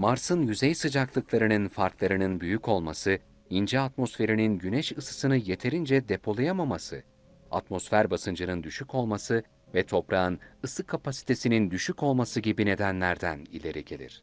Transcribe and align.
Mars'ın 0.00 0.42
yüzey 0.42 0.74
sıcaklıklarının 0.74 1.68
farklarının 1.68 2.40
büyük 2.40 2.68
olması, 2.68 3.18
ince 3.50 3.80
atmosferinin 3.80 4.58
güneş 4.58 4.92
ısısını 4.92 5.36
yeterince 5.36 6.08
depolayamaması, 6.08 7.02
atmosfer 7.50 8.10
basıncının 8.10 8.62
düşük 8.62 8.94
olması 8.94 9.42
ve 9.74 9.86
toprağın 9.86 10.38
ısı 10.64 10.86
kapasitesinin 10.86 11.70
düşük 11.70 12.02
olması 12.02 12.40
gibi 12.40 12.66
nedenlerden 12.66 13.46
ileri 13.52 13.84
gelir. 13.84 14.22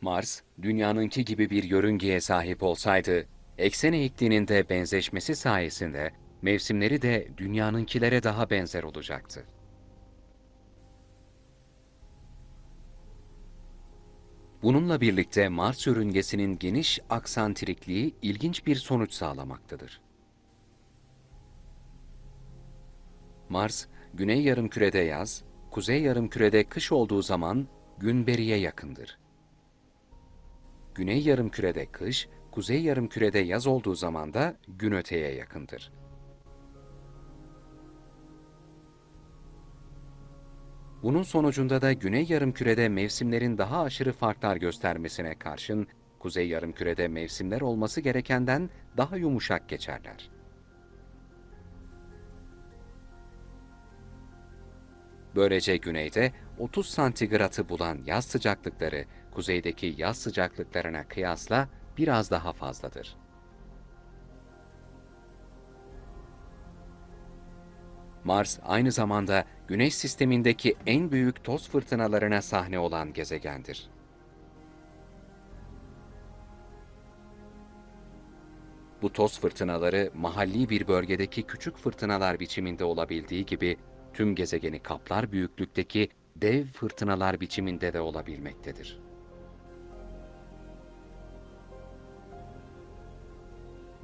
Mars, 0.00 0.40
dünyanınki 0.62 1.24
gibi 1.24 1.50
bir 1.50 1.62
yörüngeye 1.62 2.20
sahip 2.20 2.62
olsaydı, 2.62 3.26
eksen 3.58 3.92
eğikliğinin 3.92 4.48
de 4.48 4.68
benzeşmesi 4.68 5.36
sayesinde 5.36 6.10
mevsimleri 6.42 7.02
de 7.02 7.28
dünyanınkilere 7.36 8.22
daha 8.22 8.50
benzer 8.50 8.82
olacaktı. 8.82 9.44
Bununla 14.62 15.00
birlikte 15.00 15.48
Mars 15.48 15.86
yörüngesinin 15.86 16.58
geniş 16.58 17.00
aksantrikliği 17.10 18.14
ilginç 18.22 18.66
bir 18.66 18.76
sonuç 18.76 19.12
sağlamaktadır. 19.12 20.00
Mars, 23.48 23.86
güney 24.14 24.42
yarımkürede 24.42 24.98
yaz, 24.98 25.44
kuzey 25.70 26.02
yarımkürede 26.02 26.64
kış 26.64 26.92
olduğu 26.92 27.22
zaman 27.22 27.68
gün 27.98 28.26
beriye 28.26 28.56
yakındır. 28.56 29.18
Güney 30.94 31.22
yarımkürede 31.22 31.86
kış, 31.86 32.28
kuzey 32.50 32.82
yarımkürede 32.82 33.38
yaz 33.38 33.66
olduğu 33.66 33.94
zaman 33.94 34.34
da 34.34 34.56
gün 34.68 34.92
öteye 34.92 35.34
yakındır. 35.34 35.92
Bunun 41.02 41.22
sonucunda 41.22 41.82
da 41.82 41.92
güney 41.92 42.26
yarımkürede 42.28 42.88
mevsimlerin 42.88 43.58
daha 43.58 43.82
aşırı 43.82 44.12
farklar 44.12 44.56
göstermesine 44.56 45.34
karşın 45.34 45.86
kuzey 46.18 46.48
yarımkürede 46.48 47.08
mevsimler 47.08 47.60
olması 47.60 48.00
gerekenden 48.00 48.70
daha 48.96 49.16
yumuşak 49.16 49.68
geçerler. 49.68 50.30
Böylece 55.34 55.76
güneyde 55.76 56.32
30 56.58 56.86
santigratı 56.86 57.68
bulan 57.68 57.98
yaz 58.06 58.24
sıcaklıkları 58.24 59.04
kuzeydeki 59.30 59.94
yaz 59.98 60.18
sıcaklıklarına 60.18 61.08
kıyasla 61.08 61.68
biraz 61.98 62.30
daha 62.30 62.52
fazladır. 62.52 63.16
Mars 68.30 68.58
aynı 68.62 68.92
zamanda 68.92 69.44
Güneş 69.68 69.94
sistemindeki 69.94 70.76
en 70.86 71.12
büyük 71.12 71.44
toz 71.44 71.68
fırtınalarına 71.68 72.42
sahne 72.42 72.78
olan 72.78 73.12
gezegendir. 73.12 73.90
Bu 79.02 79.12
toz 79.12 79.40
fırtınaları 79.40 80.10
mahalli 80.14 80.68
bir 80.68 80.88
bölgedeki 80.88 81.42
küçük 81.42 81.76
fırtınalar 81.76 82.40
biçiminde 82.40 82.84
olabildiği 82.84 83.46
gibi 83.46 83.76
tüm 84.14 84.34
gezegeni 84.34 84.78
kaplar 84.78 85.32
büyüklükteki 85.32 86.08
dev 86.36 86.64
fırtınalar 86.64 87.40
biçiminde 87.40 87.92
de 87.92 88.00
olabilmektedir. 88.00 89.00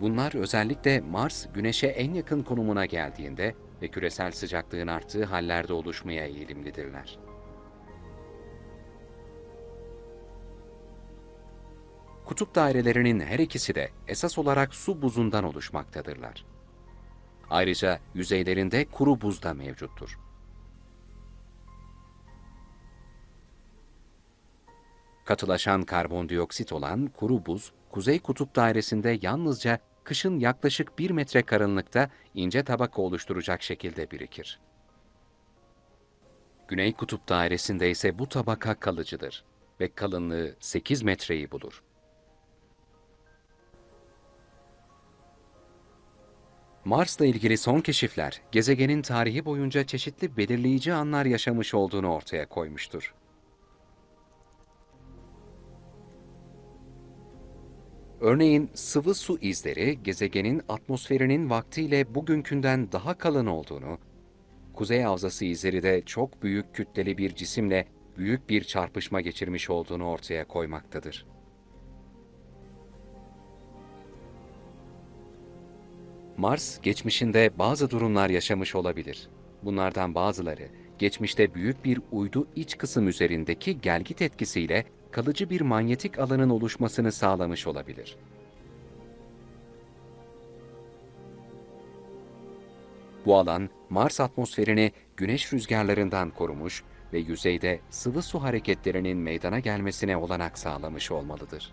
Bunlar 0.00 0.34
özellikle 0.34 1.00
Mars, 1.00 1.46
Güneş'e 1.55 1.86
en 1.86 2.14
yakın 2.14 2.42
konumuna 2.42 2.86
geldiğinde 2.86 3.55
ve 3.82 3.88
küresel 3.88 4.32
sıcaklığın 4.32 4.86
arttığı 4.86 5.24
hallerde 5.24 5.72
oluşmaya 5.72 6.27
eğilimlidirler. 6.27 7.19
Kutup 12.24 12.55
dairelerinin 12.55 13.20
her 13.20 13.39
ikisi 13.39 13.74
de 13.74 13.90
esas 14.08 14.39
olarak 14.39 14.74
su 14.74 15.02
buzundan 15.02 15.45
oluşmaktadırlar. 15.45 16.45
Ayrıca 17.51 18.01
yüzeylerinde 18.14 18.84
kuru 18.84 19.20
buz 19.20 19.42
da 19.42 19.55
mevcuttur. 19.55 20.18
Katılaşan 25.24 25.83
karbondioksit 25.83 26.72
olan 26.72 27.06
kuru 27.06 27.46
buz, 27.46 27.72
Kuzey 27.90 28.18
Kutup 28.18 28.56
Dairesi'nde 28.56 29.18
yalnızca 29.22 29.78
kışın 30.06 30.39
yaklaşık 30.39 30.98
1 30.98 31.11
metre 31.11 31.42
kalınlıkta 31.42 32.11
ince 32.34 32.64
tabaka 32.64 33.02
oluşturacak 33.02 33.62
şekilde 33.62 34.11
birikir. 34.11 34.61
Güney 36.68 36.92
Kutup 36.92 37.28
Dairesi'nde 37.28 37.90
ise 37.90 38.18
bu 38.18 38.28
tabaka 38.28 38.74
kalıcıdır 38.74 39.45
ve 39.80 39.95
kalınlığı 39.95 40.56
8 40.61 41.02
metreyi 41.02 41.50
bulur. 41.50 41.83
Mars'la 46.84 47.27
ilgili 47.27 47.58
son 47.58 47.80
keşifler, 47.80 48.42
gezegenin 48.52 49.02
tarihi 49.02 49.45
boyunca 49.45 49.84
çeşitli 49.84 50.36
belirleyici 50.36 50.95
anlar 50.95 51.24
yaşamış 51.24 51.74
olduğunu 51.74 52.12
ortaya 52.12 52.48
koymuştur. 52.48 53.14
Örneğin 58.27 58.70
sıvı 58.75 59.14
su 59.14 59.39
izleri 59.39 60.03
gezegenin 60.03 60.63
atmosferinin 60.69 61.51
vaktiyle 61.51 62.14
bugünkünden 62.14 62.92
daha 62.92 63.19
kalın 63.19 63.47
olduğunu, 63.47 63.98
kuzey 64.75 65.03
havzası 65.03 65.45
izleri 65.45 65.83
de 65.83 66.03
çok 66.03 66.42
büyük 66.42 66.75
kütleli 66.75 67.19
bir 67.19 67.35
cisimle 67.35 67.87
büyük 68.19 68.48
bir 68.48 68.64
çarpışma 68.64 69.20
geçirmiş 69.20 69.70
olduğunu 69.70 70.09
ortaya 70.09 70.48
koymaktadır. 70.48 71.27
Mars, 76.37 76.81
geçmişinde 76.81 77.51
bazı 77.58 77.91
durumlar 77.91 78.31
yaşamış 78.31 78.75
olabilir. 78.75 79.29
Bunlardan 79.63 80.14
bazıları, 80.14 80.69
geçmişte 80.98 81.55
büyük 81.55 81.85
bir 81.85 82.01
uydu 82.13 82.48
iç 82.57 82.79
kısım 82.79 83.08
üzerindeki 83.08 83.81
gelgit 83.81 84.23
etkisiyle 84.23 84.85
kalıcı 85.16 85.50
bir 85.50 85.60
manyetik 85.60 86.18
alanın 86.18 86.50
oluşmasını 86.50 87.12
sağlamış 87.12 87.66
olabilir. 87.66 88.16
Bu 93.27 93.36
alan, 93.36 93.70
Mars 93.90 94.20
atmosferini 94.20 94.92
güneş 95.16 95.52
rüzgarlarından 95.52 96.30
korumuş 96.30 96.82
ve 97.12 97.18
yüzeyde 97.18 97.80
sıvı 97.90 98.22
su 98.22 98.42
hareketlerinin 98.42 99.18
meydana 99.18 99.58
gelmesine 99.58 100.16
olanak 100.16 100.58
sağlamış 100.58 101.10
olmalıdır. 101.10 101.72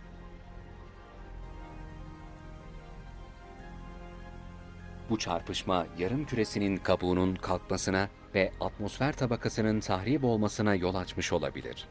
Bu 5.09 5.17
çarpışma 5.17 5.87
yarım 5.97 6.25
küresinin 6.25 6.77
kabuğunun 6.77 7.35
kalkmasına 7.35 8.09
ve 8.35 8.51
atmosfer 8.61 9.13
tabakasının 9.13 9.79
tahrip 9.79 10.23
olmasına 10.23 10.75
yol 10.75 10.95
açmış 10.95 11.33
olabilir. 11.33 11.87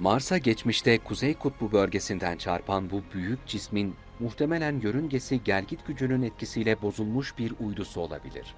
Mars'a 0.00 0.38
geçmişte 0.38 0.98
Kuzey 0.98 1.34
Kutbu 1.34 1.72
bölgesinden 1.72 2.36
çarpan 2.36 2.90
bu 2.90 3.02
büyük 3.14 3.46
cismin 3.46 3.96
muhtemelen 4.20 4.80
yörüngesi 4.80 5.44
gelgit 5.44 5.86
gücünün 5.86 6.22
etkisiyle 6.22 6.82
bozulmuş 6.82 7.38
bir 7.38 7.54
uydusu 7.60 8.00
olabilir. 8.00 8.54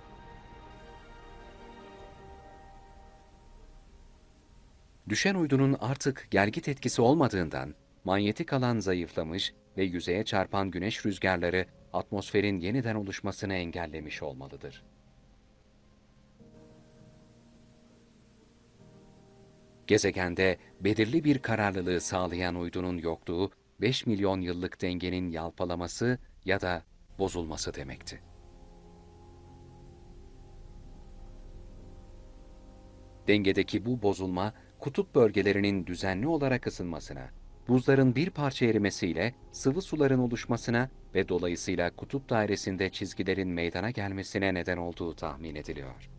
Düşen 5.09 5.35
uydunun 5.35 5.77
artık 5.81 6.27
gelgit 6.31 6.69
etkisi 6.69 7.03
olmadığından 7.03 7.75
manyetik 8.05 8.53
alan 8.53 8.79
zayıflamış 8.79 9.53
ve 9.77 9.85
yüzeye 9.85 10.25
çarpan 10.25 10.71
güneş 10.71 11.07
rüzgarları 11.07 11.67
atmosferin 11.93 12.59
yeniden 12.59 12.95
oluşmasını 12.95 13.55
engellemiş 13.55 14.23
olmalıdır. 14.23 14.83
Gezegende 19.87 20.59
belirli 20.81 21.25
bir 21.25 21.39
kararlılığı 21.39 22.01
sağlayan 22.01 22.55
uydunun 22.55 22.99
yokluğu 22.99 23.51
5 23.81 24.07
milyon 24.07 24.41
yıllık 24.41 24.83
dengenin 24.83 25.31
yalpalaması 25.31 26.19
ya 26.45 26.61
da 26.61 26.83
bozulması 27.19 27.75
demekti. 27.75 28.21
Dengedeki 33.29 33.87
bu 33.87 34.03
bozulma 34.03 34.55
kutup 34.79 35.15
bölgelerinin 35.15 35.87
düzenli 35.87 36.27
olarak 36.27 36.67
ısınmasına, 36.67 37.31
buzların 37.69 38.15
bir 38.15 38.31
parça 38.31 38.67
erimesiyle 38.67 39.35
sıvı 39.53 39.83
suların 39.83 40.19
oluşmasına 40.19 40.91
ve 41.15 41.29
dolayısıyla 41.29 41.97
kutup 41.97 42.29
dairesinde 42.29 42.91
çizgilerin 42.91 43.49
meydana 43.49 43.91
gelmesine 43.91 44.55
neden 44.55 44.77
olduğu 44.77 45.15
tahmin 45.15 45.55
ediliyor. 45.55 46.11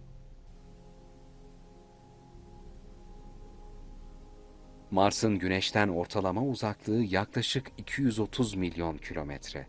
Mars'ın 4.94 5.40
Güneş'ten 5.40 5.88
ortalama 5.88 6.44
uzaklığı 6.44 7.04
yaklaşık 7.04 7.72
230 7.78 8.56
milyon 8.56 8.98
kilometre. 8.98 9.68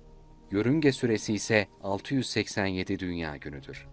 yörünge 0.51 0.93
süresi 0.93 1.35
ise 1.35 1.69
687 1.83 2.99
dünya 2.99 3.37
günüdür. 3.37 3.87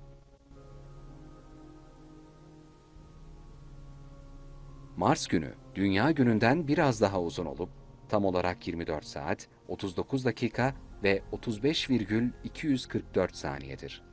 Mars 4.98 5.28
günü, 5.28 5.54
dünya 5.76 6.12
gününden 6.12 6.68
biraz 6.68 7.02
daha 7.02 7.22
uzun 7.22 7.46
olup, 7.46 7.70
tam 8.10 8.26
olarak 8.26 8.68
24 8.68 9.06
saat, 9.06 9.48
39 9.68 10.26
dakika 10.26 10.76
ve 11.04 11.22
35,244 11.32 13.36
saniyedir. 13.36 14.04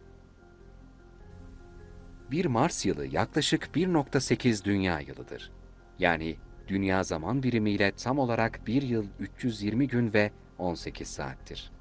Bir 2.31 2.45
Mars 2.45 2.87
yılı 2.87 3.07
yaklaşık 3.07 3.71
1.8 3.75 4.65
dünya 4.65 5.01
yılıdır. 5.01 5.53
Yani 5.99 6.37
dünya 6.69 7.03
zaman 7.03 7.43
birimiyle 7.43 7.93
tam 7.93 8.19
olarak 8.19 8.67
1 8.67 8.83
yıl 8.83 9.07
320 9.19 9.89
gün 9.89 10.13
ve 10.13 10.31
18 10.59 11.09
saattir. 11.09 11.73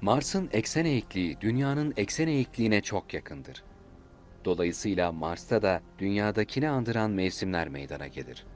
Mars'ın 0.00 0.48
eksen 0.52 0.84
eğikliği 0.84 1.40
dünyanın 1.40 1.94
eksen 1.96 2.28
eğikliğine 2.28 2.80
çok 2.80 3.14
yakındır. 3.14 3.64
Dolayısıyla 4.44 5.12
Mars'ta 5.12 5.62
da 5.62 5.80
dünyadakini 5.98 6.68
andıran 6.68 7.10
mevsimler 7.10 7.68
meydana 7.68 8.06
gelir. 8.06 8.46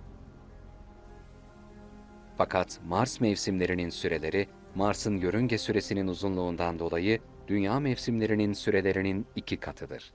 Fakat 2.39 2.81
Mars 2.87 3.21
mevsimlerinin 3.21 3.91
süreleri 3.91 4.49
Mars'ın 4.75 5.17
yörünge 5.17 5.59
süresinin 5.59 6.09
uzunluğundan 6.09 6.79
dolayı 6.79 7.19
dünya 7.49 7.81
mevsimlerinin 7.81 8.53
sürelerinin 8.53 9.27
iki 9.37 9.57
katıdır. 9.57 10.13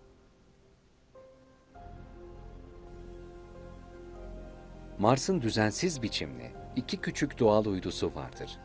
Mars'ın 5.00 5.42
düzensiz 5.42 6.02
biçimli 6.02 6.52
iki 6.76 6.98
küçük 6.98 7.40
doğal 7.40 7.66
uydusu 7.66 8.16
vardır. 8.16 8.60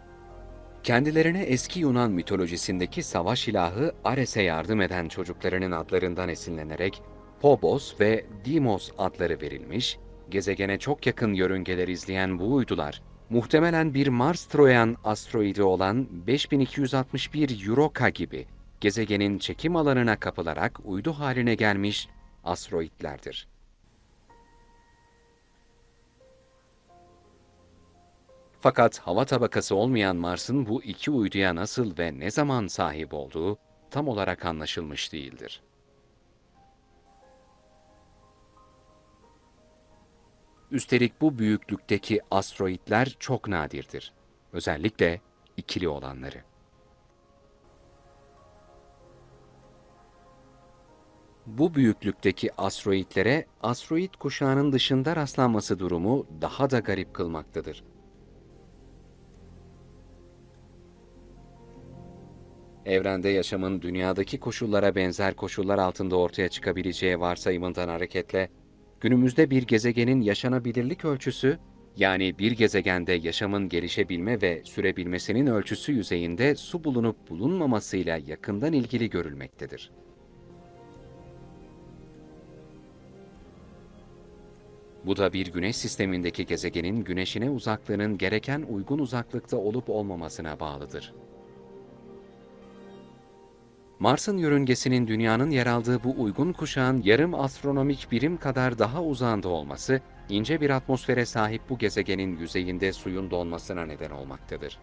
Kendilerine 0.83 1.43
eski 1.43 1.81
Yunan 1.81 2.11
mitolojisindeki 2.11 3.03
savaş 3.03 3.49
ilahı 3.49 3.93
Ares'e 4.05 4.43
yardım 4.43 4.81
eden 4.81 5.09
çocuklarının 5.09 5.73
adlarından 5.73 6.29
esinlenerek 6.29 7.03
Phobos 7.41 8.01
ve 8.01 8.27
Deimos 8.45 8.91
adları 8.99 9.41
verilmiş, 9.41 9.99
gezegene 10.31 10.79
çok 10.79 11.07
yakın 11.07 11.35
yörüngeler 11.35 11.89
izleyen 11.89 12.39
bu 12.39 12.55
uydular, 12.55 13.03
muhtemelen 13.31 13.95
bir 13.95 14.07
Mars-Troyan 14.07 14.97
asteroidi 15.05 15.63
olan 15.63 16.27
5261 16.27 17.69
Europa 17.69 18.09
gibi 18.09 18.47
gezegenin 18.81 19.39
çekim 19.39 19.77
alanına 19.77 20.21
kapılarak 20.21 20.81
uydu 20.85 21.13
haline 21.13 21.55
gelmiş 21.55 22.09
asteroidlerdir. 22.45 23.49
Fakat 28.61 28.99
hava 28.99 29.25
tabakası 29.25 29.75
olmayan 29.75 30.17
Mars'ın 30.17 30.67
bu 30.67 30.83
iki 30.83 31.11
uyduya 31.11 31.55
nasıl 31.55 31.99
ve 31.99 32.19
ne 32.19 32.31
zaman 32.31 32.67
sahip 32.67 33.15
olduğu 33.15 33.59
tam 33.91 34.09
olarak 34.09 34.45
anlaşılmış 34.45 35.13
değildir. 35.13 35.63
Üstelik 40.71 41.21
bu 41.21 41.39
büyüklükteki 41.39 42.21
asteroidler 42.31 43.17
çok 43.21 43.49
nadirdir. 43.49 44.13
Özellikle 44.53 45.21
ikili 45.57 45.89
olanları. 45.89 46.43
Bu 51.47 51.75
büyüklükteki 51.75 52.61
asteroidlere 52.61 53.47
asteroid 53.63 54.15
kuşağının 54.15 54.73
dışında 54.73 55.17
rastlanması 55.17 55.79
durumu 55.79 56.27
daha 56.41 56.71
da 56.71 56.79
garip 56.79 57.15
kılmaktadır. 57.15 57.85
Evrende 62.89 63.29
yaşamın 63.29 63.83
dünyadaki 63.83 64.41
koşullara 64.41 64.95
benzer 64.95 65.35
koşullar 65.35 65.79
altında 65.79 66.17
ortaya 66.17 66.49
çıkabileceği 66.49 67.21
varsayımından 67.21 67.89
hareketle, 67.89 68.51
günümüzde 69.01 69.51
bir 69.51 69.63
gezegenin 69.63 70.21
yaşanabilirlik 70.21 71.05
ölçüsü, 71.05 71.59
yani 71.97 72.39
bir 72.39 72.53
gezegende 72.53 73.13
yaşamın 73.13 73.69
gelişebilme 73.69 74.43
ve 74.43 74.63
sürebilmesinin 74.65 75.47
ölçüsü 75.47 75.93
yüzeyinde 75.93 76.55
su 76.55 76.85
bulunup 76.85 77.31
bulunmamasıyla 77.31 78.19
yakından 78.27 78.73
ilgili 78.73 79.11
görülmektedir. 79.11 79.91
Bu 85.07 85.17
da 85.17 85.33
bir 85.33 85.47
güneş 85.47 85.77
sistemindeki 85.77 86.47
gezegenin 86.47 87.05
güneşine 87.05 87.51
uzaklığının 87.51 88.19
gereken 88.19 88.67
uygun 88.71 88.99
uzaklıkta 88.99 89.57
olup 89.57 89.91
olmamasına 89.91 90.61
bağlıdır. 90.61 91.15
Mars'ın 94.01 94.39
yörüngesinin 94.39 95.07
Dünya'nın 95.07 95.51
yer 95.51 95.67
aldığı 95.67 96.05
bu 96.05 96.23
uygun 96.23 96.53
kuşağın 96.53 97.03
yarım 97.03 97.35
astronomik 97.35 98.09
birim 98.13 98.37
kadar 98.37 98.79
daha 98.79 99.03
uzağında 99.03 99.49
olması, 99.49 100.01
ince 100.29 100.61
bir 100.61 100.71
atmosfere 100.71 101.27
sahip 101.27 101.63
bu 101.69 101.79
gezegenin 101.79 102.39
yüzeyinde 102.39 102.93
suyun 102.93 103.31
donmasına 103.31 103.87
neden 103.87 104.11
olmaktadır. 104.11 104.79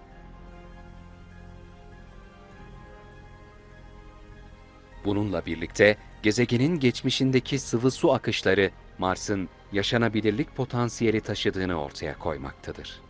Bununla 5.06 5.46
birlikte 5.46 5.98
gezegenin 6.24 6.80
geçmişindeki 6.80 7.60
sıvı 7.60 7.92
su 7.92 8.14
akışları 8.14 8.72
Mars'ın 8.98 9.50
yaşanabilirlik 9.72 10.56
potansiyeli 10.56 11.22
taşıdığını 11.22 11.82
ortaya 11.82 12.20
koymaktadır. 12.20 13.02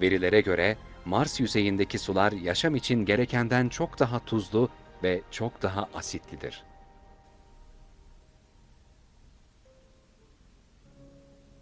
Verilere 0.00 0.40
göre 0.40 0.76
Mars 1.08 1.40
yüzeyindeki 1.40 1.98
sular 1.98 2.32
yaşam 2.32 2.76
için 2.76 3.04
gerekenden 3.04 3.68
çok 3.68 3.98
daha 3.98 4.24
tuzlu 4.24 4.68
ve 5.02 5.22
çok 5.30 5.62
daha 5.62 5.88
asitlidir. 5.94 6.64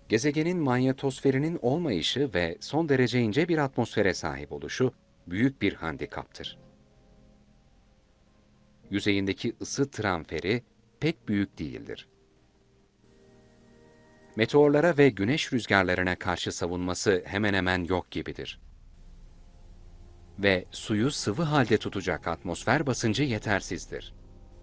Gezegenin 0.08 0.58
manyetosferinin 0.58 1.58
olmayışı 1.62 2.30
ve 2.34 2.58
son 2.60 2.88
derece 2.88 3.20
ince 3.20 3.48
bir 3.48 3.58
atmosfere 3.58 4.14
sahip 4.14 4.52
oluşu 4.52 4.92
büyük 5.26 5.62
bir 5.62 5.74
handikaptır. 5.74 6.58
Yüzeyindeki 8.90 9.56
ısı 9.60 9.90
transferi 9.90 10.62
pek 11.00 11.28
büyük 11.28 11.58
değildir. 11.58 12.08
Meteorlara 14.36 14.98
ve 14.98 15.08
güneş 15.08 15.52
rüzgarlarına 15.52 16.16
karşı 16.16 16.52
savunması 16.52 17.22
hemen 17.26 17.54
hemen 17.54 17.84
yok 17.84 18.10
gibidir 18.10 18.65
ve 20.38 20.64
suyu 20.70 21.10
sıvı 21.10 21.42
halde 21.42 21.78
tutacak 21.78 22.28
atmosfer 22.28 22.86
basıncı 22.86 23.22
yetersizdir. 23.22 24.14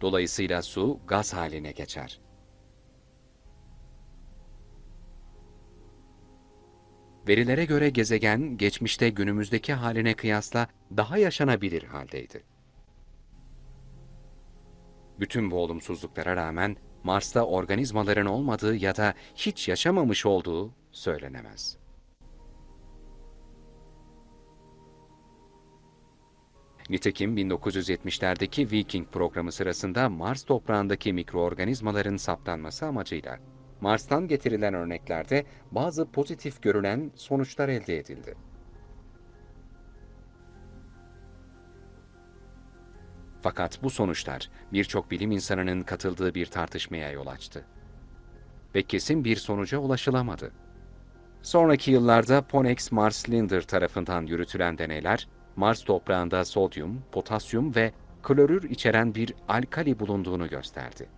Dolayısıyla 0.02 0.62
su 0.62 1.00
gaz 1.08 1.34
haline 1.34 1.72
geçer. 1.72 2.20
Verilere 7.28 7.66
göre 7.66 7.90
gezegen 7.90 8.58
geçmişte 8.58 9.10
günümüzdeki 9.10 9.74
haline 9.74 10.14
kıyasla 10.14 10.68
daha 10.98 11.18
yaşanabilir 11.18 11.84
haldeydi. 11.84 12.44
Bütün 15.20 15.52
bu 15.52 15.56
olumsuzluklara 15.56 16.36
rağmen 16.36 16.78
Mars'ta 17.04 17.46
organizmaların 17.46 18.26
olmadığı 18.26 18.76
ya 18.76 18.96
da 18.96 19.14
hiç 19.36 19.68
yaşamamış 19.68 20.26
olduğu 20.26 20.74
söylenemez. 20.92 21.83
Nitekim 26.90 27.38
1970'lerdeki 27.38 28.72
Viking 28.72 29.08
programı 29.12 29.52
sırasında 29.52 30.10
Mars 30.10 30.44
toprağındaki 30.44 31.14
mikroorganizmaların 31.14 32.18
saptanması 32.18 32.86
amacıyla 32.86 33.40
Mars'tan 33.82 34.28
getirilen 34.28 34.74
örneklerde 34.74 35.46
bazı 35.72 36.06
pozitif 36.06 36.62
görülen 36.62 37.12
sonuçlar 37.16 37.70
elde 37.70 37.98
edildi. 37.98 38.36
Fakat 43.42 43.84
bu 43.84 43.90
sonuçlar 43.90 44.50
birçok 44.74 45.12
bilim 45.12 45.32
insanının 45.32 45.82
katıldığı 45.82 46.36
bir 46.36 46.46
tartışmaya 46.46 47.12
yol 47.12 47.28
açtı. 47.28 47.66
Ve 48.76 48.84
kesin 48.84 49.24
bir 49.24 49.36
sonuca 49.36 49.78
ulaşılamadı. 49.78 50.52
Sonraki 51.42 51.92
yıllarda 51.92 52.42
Ponex 52.42 52.92
Mars 52.92 53.30
Linder 53.30 53.62
tarafından 53.62 54.26
yürütülen 54.26 54.78
deneyler, 54.78 55.28
Mars 55.56 55.84
toprağında 55.84 56.46
sodyum, 56.46 57.02
potasyum 57.12 57.76
ve 57.76 57.92
klorür 58.24 58.70
içeren 58.70 59.16
bir 59.16 59.34
alkali 59.48 60.00
bulunduğunu 60.00 60.50
gösterdi. 60.50 61.10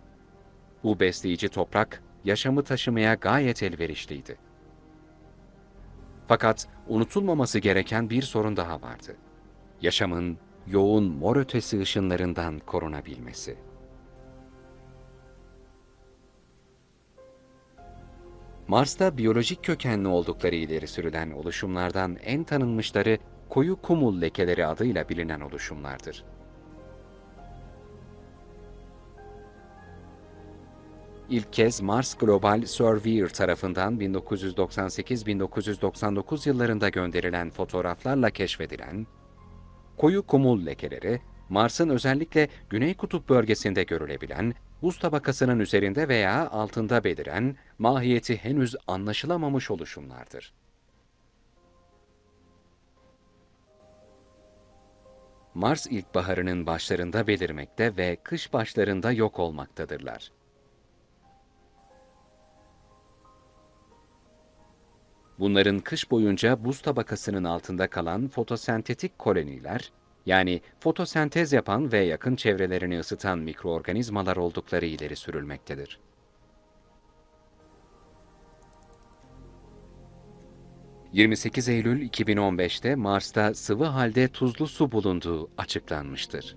Bu 0.84 1.00
besleyici 1.00 1.48
toprak, 1.48 2.02
yaşamı 2.24 2.64
taşımaya 2.64 3.14
gayet 3.14 3.62
elverişliydi. 3.62 4.36
Fakat 6.28 6.68
unutulmaması 6.88 7.58
gereken 7.58 8.10
bir 8.10 8.22
sorun 8.22 8.56
daha 8.56 8.82
vardı. 8.82 9.16
Yaşamın 9.82 10.38
yoğun 10.66 11.04
mor 11.04 11.36
ötesi 11.36 11.80
ışınlarından 11.80 12.58
korunabilmesi. 12.58 13.56
Mars'ta 18.68 19.18
biyolojik 19.18 19.64
kökenli 19.64 20.08
oldukları 20.08 20.54
ileri 20.54 20.86
sürülen 20.86 21.30
oluşumlardan 21.30 22.16
en 22.16 22.44
tanınmışları 22.44 23.18
koyu 23.48 23.76
kumul 23.76 24.20
lekeleri 24.20 24.66
adıyla 24.66 25.08
bilinen 25.08 25.40
oluşumlardır. 25.40 26.24
İlk 31.30 31.52
kez 31.52 31.80
Mars 31.80 32.14
Global 32.14 32.62
Surveyor 32.66 33.28
tarafından 33.28 34.00
1998-1999 34.00 36.48
yıllarında 36.48 36.88
gönderilen 36.88 37.50
fotoğraflarla 37.50 38.30
keşfedilen 38.30 39.06
koyu 39.96 40.22
kumul 40.22 40.66
lekeleri, 40.66 41.20
Mars'ın 41.48 41.88
özellikle 41.88 42.48
Güney 42.70 42.94
Kutup 42.94 43.28
bölgesinde 43.28 43.82
görülebilen, 43.82 44.54
buz 44.82 44.98
tabakasının 44.98 45.58
üzerinde 45.58 46.08
veya 46.08 46.50
altında 46.50 47.04
beliren, 47.04 47.56
mahiyeti 47.78 48.36
henüz 48.36 48.76
anlaşılamamış 48.86 49.70
oluşumlardır. 49.70 50.52
Mars 55.56 55.86
ilkbaharının 55.86 56.66
başlarında 56.66 57.26
belirmekte 57.26 57.96
ve 57.96 58.16
kış 58.22 58.52
başlarında 58.52 59.12
yok 59.12 59.38
olmaktadırlar. 59.38 60.32
Bunların 65.38 65.78
kış 65.78 66.10
boyunca 66.10 66.64
buz 66.64 66.82
tabakasının 66.82 67.44
altında 67.44 67.90
kalan 67.90 68.28
fotosentetik 68.28 69.18
koloniler, 69.18 69.92
yani 70.26 70.60
fotosentez 70.80 71.52
yapan 71.52 71.92
ve 71.92 71.98
yakın 71.98 72.36
çevrelerini 72.36 72.98
ısıtan 72.98 73.38
mikroorganizmalar 73.38 74.36
oldukları 74.36 74.86
ileri 74.86 75.16
sürülmektedir. 75.16 76.00
...28 81.16 81.70
Eylül 81.70 82.08
2015'te 82.08 82.94
Mars'ta 82.94 83.54
sıvı 83.54 83.84
halde 83.84 84.28
tuzlu 84.28 84.66
su 84.66 84.92
bulunduğu 84.92 85.50
açıklanmıştır. 85.58 86.56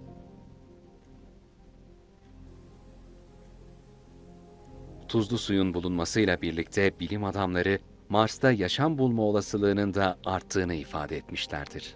Tuzlu 5.07 5.37
suyun 5.37 5.73
bulunmasıyla 5.73 6.41
birlikte 6.41 6.99
bilim 6.99 7.23
adamları 7.23 7.79
Mars'ta 8.09 8.51
yaşam 8.51 8.97
bulma 8.97 9.21
olasılığının 9.21 9.93
da 9.93 10.19
arttığını 10.25 10.73
ifade 10.73 11.17
etmişlerdir. 11.17 11.95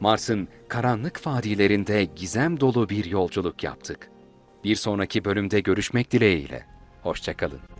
Mars'ın 0.00 0.48
karanlık 0.68 1.26
vadilerinde 1.26 2.04
gizem 2.04 2.60
dolu 2.60 2.88
bir 2.88 3.04
yolculuk 3.04 3.64
yaptık. 3.64 4.10
Bir 4.64 4.76
sonraki 4.76 5.24
bölümde 5.24 5.60
görüşmek 5.60 6.10
dileğiyle. 6.10 6.66
Hoşçakalın. 7.02 7.75